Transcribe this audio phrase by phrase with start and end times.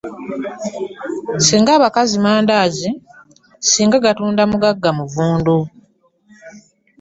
[1.37, 2.89] Sssing abakazi mandaazi
[3.69, 5.55] singa gatunda mugagga muvundu.